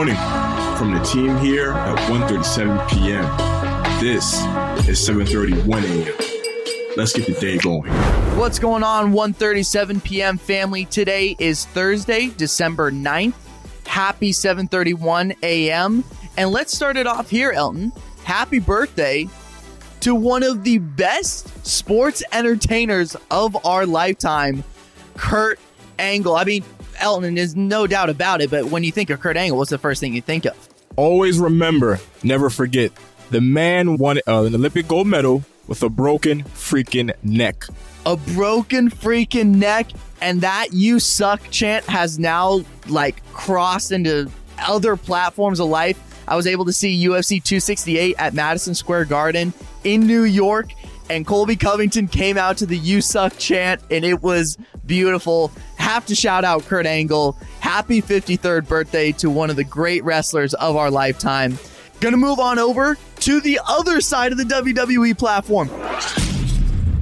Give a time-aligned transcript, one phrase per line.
[0.00, 0.16] morning
[0.78, 4.00] from the team here at 1.37 p.m.
[4.00, 4.32] This
[4.88, 6.94] is 7.31 a.m.
[6.96, 7.90] Let's get the day going.
[8.38, 10.38] What's going on 1:37 p.m.
[10.38, 10.86] family?
[10.86, 13.34] Today is Thursday, December 9th.
[13.86, 16.02] Happy 7:31 a.m.
[16.38, 17.92] And let's start it off here, Elton.
[18.24, 19.28] Happy birthday
[20.00, 24.64] to one of the best sports entertainers of our lifetime,
[25.18, 25.58] Kurt
[25.98, 26.36] Angle.
[26.36, 26.64] I mean,
[27.00, 29.78] Elton there's no doubt about it, but when you think of Kurt Angle, what's the
[29.78, 30.56] first thing you think of?
[30.96, 32.92] Always remember, never forget,
[33.30, 37.64] the man won uh, an Olympic gold medal with a broken freaking neck.
[38.04, 39.86] A broken freaking neck,
[40.20, 45.98] and that "You Suck" chant has now like crossed into other platforms of life.
[46.26, 49.52] I was able to see UFC 268 at Madison Square Garden
[49.84, 50.70] in New York,
[51.08, 55.52] and Colby Covington came out to the "You Suck" chant, and it was beautiful.
[55.90, 57.36] Have to shout out Kurt Angle.
[57.58, 61.58] Happy 53rd birthday to one of the great wrestlers of our lifetime.
[61.98, 65.68] Gonna move on over to the other side of the WWE platform.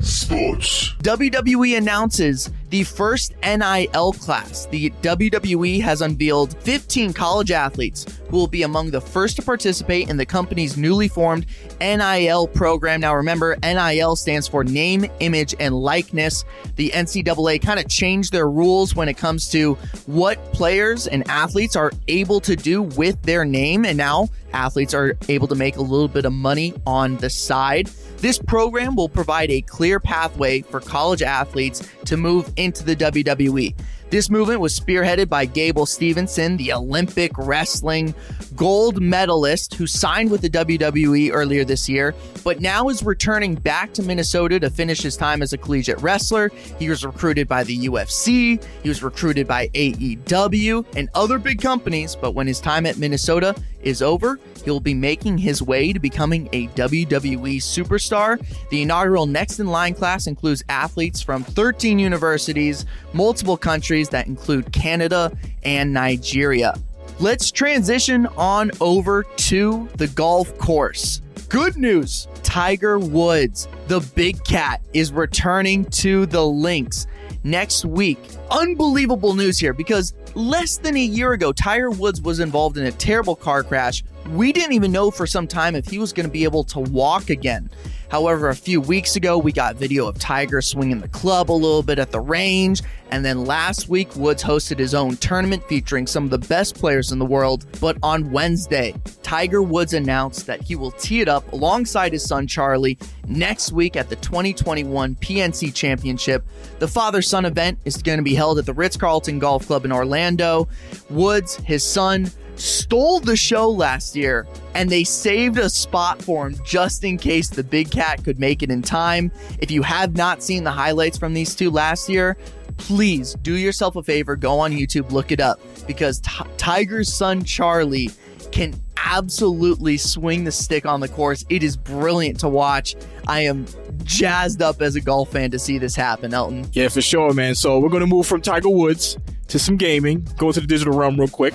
[0.00, 0.94] Sports.
[1.02, 4.66] WWE announces the first NIL class.
[4.66, 10.08] The WWE has unveiled 15 college athletes who will be among the first to participate
[10.08, 11.46] in the company's newly formed
[11.80, 13.00] NIL program.
[13.00, 16.44] Now, remember, NIL stands for name, image, and likeness.
[16.76, 19.74] The NCAA kind of changed their rules when it comes to
[20.06, 23.84] what players and athletes are able to do with their name.
[23.84, 27.90] And now athletes are able to make a little bit of money on the side.
[28.20, 33.74] This program will provide a clear pathway for college athletes to move into the WWE.
[34.10, 38.12] This movement was spearheaded by Gable Steveson, the Olympic wrestling
[38.56, 43.92] gold medalist who signed with the WWE earlier this year, but now is returning back
[43.94, 46.48] to Minnesota to finish his time as a collegiate wrestler.
[46.78, 52.16] He was recruited by the UFC, he was recruited by AEW and other big companies,
[52.16, 56.48] but when his time at Minnesota is over, he'll be making his way to becoming
[56.52, 58.38] a WWE superstar.
[58.68, 64.72] The inaugural Next in Line class includes athletes from 13 universities, multiple countries that include
[64.72, 65.30] Canada
[65.62, 66.74] and Nigeria.
[67.20, 71.20] Let's transition on over to the golf course.
[71.50, 77.06] Good news Tiger Woods, the big cat, is returning to the links
[77.44, 78.18] next week.
[78.50, 82.92] Unbelievable news here because less than a year ago, Tiger Woods was involved in a
[82.92, 84.02] terrible car crash.
[84.28, 86.80] We didn't even know for some time if he was going to be able to
[86.80, 87.70] walk again.
[88.10, 91.82] However, a few weeks ago, we got video of Tiger swinging the club a little
[91.82, 92.82] bit at the range.
[93.12, 97.12] And then last week, Woods hosted his own tournament featuring some of the best players
[97.12, 97.66] in the world.
[97.80, 102.48] But on Wednesday, Tiger Woods announced that he will tee it up alongside his son
[102.48, 102.98] Charlie
[103.28, 106.44] next week at the 2021 PNC Championship.
[106.80, 109.84] The father son event is going to be held at the Ritz Carlton Golf Club
[109.84, 110.68] in Orlando.
[111.10, 112.30] Woods, his son,
[112.60, 117.48] stole the show last year and they saved a spot for him just in case
[117.48, 119.32] the big cat could make it in time.
[119.58, 122.36] If you have not seen the highlights from these two last year,
[122.76, 127.44] please do yourself a favor, go on YouTube, look it up because T- Tiger's son
[127.44, 128.10] Charlie
[128.52, 131.44] can absolutely swing the stick on the course.
[131.48, 132.96] It is brilliant to watch.
[133.26, 133.66] I am
[134.04, 136.68] jazzed up as a golf fan to see this happen, Elton.
[136.72, 137.54] Yeah, for sure, man.
[137.54, 140.26] So we're going to move from Tiger Woods to some gaming.
[140.36, 141.54] Go to the digital realm real quick.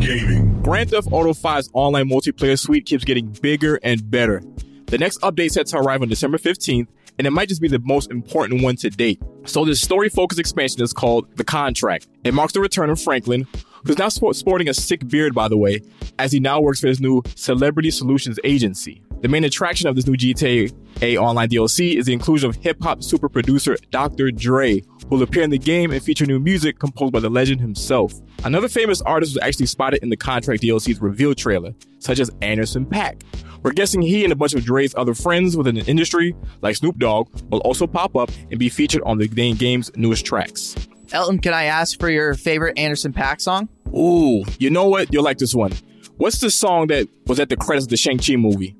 [0.00, 0.62] Gaming.
[0.62, 4.42] Grand Theft Auto 5's online multiplayer suite keeps getting bigger and better.
[4.86, 6.88] The next update set to arrive on December 15th,
[7.18, 9.22] and it might just be the most important one to date.
[9.44, 12.08] So, this story focused expansion is called The Contract.
[12.24, 13.46] It marks the return of Franklin,
[13.84, 15.80] who's now sporting a sick beard, by the way,
[16.18, 19.02] as he now works for his new Celebrity Solutions agency.
[19.20, 23.02] The main attraction of this new GTA online DLC is the inclusion of hip hop
[23.02, 24.30] super producer Dr.
[24.30, 27.60] Dre, who will appear in the game and feature new music composed by the legend
[27.60, 28.14] himself.
[28.44, 32.86] Another famous artist was actually spotted in the Contract DLC's reveal trailer, such as Anderson
[32.86, 33.20] .Paak.
[33.62, 36.96] We're guessing he and a bunch of Dre's other friends within the industry, like Snoop
[36.96, 40.74] Dogg, will also pop up and be featured on the game's newest tracks.
[41.12, 43.68] Elton, can I ask for your favorite Anderson .Paak song?
[43.88, 45.12] Ooh, you know what?
[45.12, 45.72] You'll like this one.
[46.16, 48.74] What's the song that was at the credits of the Shang-Chi movie?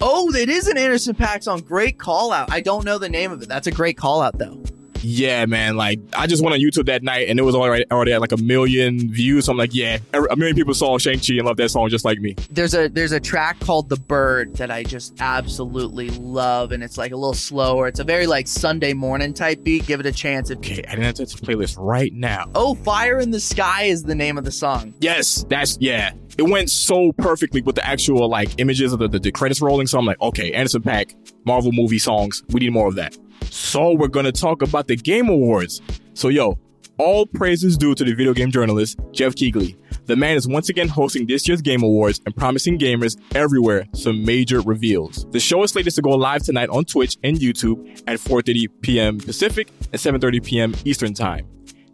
[0.00, 1.60] Oh, it is an Anderson .Paak song.
[1.60, 2.52] Great call out.
[2.52, 3.48] I don't know the name of it.
[3.48, 4.62] That's a great call out, though.
[5.02, 5.76] Yeah, man.
[5.76, 8.32] Like I just went on YouTube that night and it was already already at like
[8.32, 9.44] a million views.
[9.46, 12.04] So I'm like, yeah, a million people saw Shang Chi and loved that song just
[12.04, 12.34] like me.
[12.50, 16.98] There's a there's a track called The Bird that I just absolutely love, and it's
[16.98, 17.86] like a little slower.
[17.86, 19.86] It's a very like Sunday morning type beat.
[19.86, 20.50] Give it a chance.
[20.50, 22.50] If okay, I didn't have to playlist right now.
[22.54, 24.94] Oh, Fire in the Sky is the name of the song.
[25.00, 26.12] Yes, that's yeah.
[26.38, 29.88] It went so perfectly with the actual like images of the, the, the credits rolling.
[29.88, 31.14] So I'm like, okay, Anderson .Paak,
[31.44, 32.44] Marvel movie songs.
[32.50, 33.18] We need more of that.
[33.50, 35.82] So we're gonna talk about the Game Awards.
[36.14, 36.56] So yo,
[36.98, 39.76] All praise is due to the video game journalist, Geoff Keighley.
[40.06, 44.24] The man is once again hosting this year's Game Awards and promising gamers everywhere some
[44.24, 45.26] major reveals.
[45.30, 49.18] The show is slated to go live tonight on Twitch and YouTube at 4.30 p.m.
[49.18, 50.74] Pacific and 7.30 p.m.
[50.84, 51.46] Eastern Time.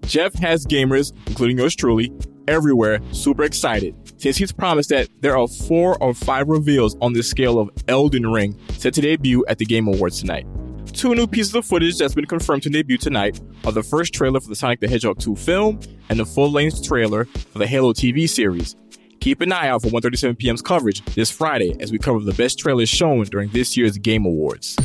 [0.02, 2.12] Jeff has gamers, including yours truly,
[2.47, 7.22] everywhere super excited since he's promised that there are four or five reveals on the
[7.22, 10.46] scale of Elden Ring set to debut at the Game Awards tonight.
[10.93, 14.40] Two new pieces of footage that's been confirmed to debut tonight are the first trailer
[14.40, 17.93] for the Sonic the Hedgehog 2 film and the full length trailer for the Halo
[17.93, 18.76] TV series.
[19.20, 22.58] Keep an eye out for 1:37 p.m.'s coverage this Friday as we cover the best
[22.58, 24.76] trailers shown during this year's Game Awards.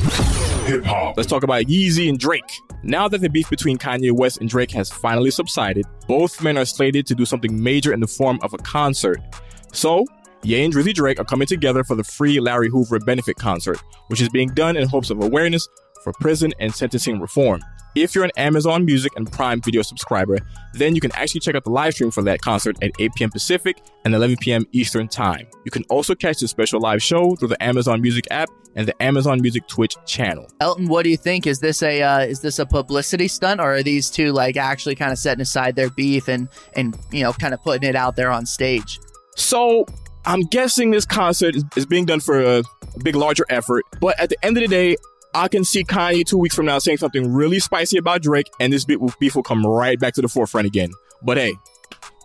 [0.69, 1.17] Hip hop.
[1.17, 2.43] Let's talk about Yeezy and Drake.
[2.83, 6.65] Now that the beef between Kanye West and Drake has finally subsided, both men are
[6.65, 9.19] slated to do something major in the form of a concert.
[9.73, 10.05] So,
[10.43, 13.79] Ye and Drizzy Drake are coming together for the free Larry Hoover benefit concert,
[14.09, 15.67] which is being done in hopes of awareness
[16.03, 17.61] for prison and sentencing reform.
[17.95, 20.37] If you're an Amazon Music and Prime Video subscriber,
[20.73, 23.29] then you can actually check out the live stream for that concert at 8 p.m.
[23.31, 24.65] Pacific and 11 p.m.
[24.71, 25.47] Eastern Time.
[25.65, 29.01] You can also catch the special live show through the Amazon Music app and the
[29.01, 30.47] Amazon Music Twitch channel.
[30.61, 31.47] Elton, what do you think?
[31.47, 34.95] Is this a uh, is this a publicity stunt, or are these two like actually
[34.95, 38.15] kind of setting aside their beef and and you know kind of putting it out
[38.15, 38.99] there on stage?
[39.35, 39.85] So
[40.25, 43.83] I'm guessing this concert is, is being done for a, a big, larger effort.
[43.99, 44.95] But at the end of the day,
[45.33, 48.73] I can see Kanye two weeks from now saying something really spicy about Drake, and
[48.73, 50.91] this beef will, beef will come right back to the forefront again.
[51.21, 51.53] But hey,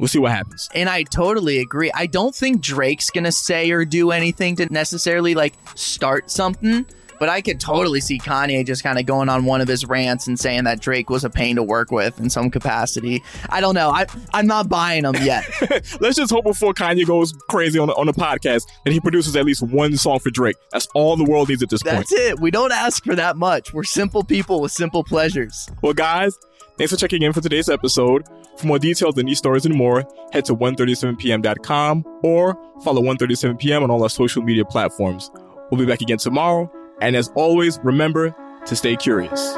[0.00, 0.68] we'll see what happens.
[0.74, 1.90] And I totally agree.
[1.94, 6.86] I don't think Drake's gonna say or do anything to necessarily like start something.
[7.18, 10.26] But I could totally see Kanye just kind of going on one of his rants
[10.26, 13.22] and saying that Drake was a pain to work with in some capacity.
[13.50, 13.90] I don't know.
[13.90, 15.44] I I'm not buying him yet.
[16.00, 19.36] Let's just hope before Kanye goes crazy on the, on the podcast that he produces
[19.36, 20.56] at least one song for Drake.
[20.72, 21.96] That's all the world needs at this point.
[21.96, 22.40] That's it.
[22.40, 23.72] We don't ask for that much.
[23.72, 25.68] We're simple people with simple pleasures.
[25.82, 26.36] Well, guys,
[26.76, 28.26] thanks for checking in for today's episode.
[28.58, 33.90] For more details on these stories and more, head to 137pm.com or follow 137pm on
[33.90, 35.30] all our social media platforms.
[35.70, 36.70] We'll be back again tomorrow.
[37.04, 38.34] And as always, remember
[38.64, 39.52] to stay curious.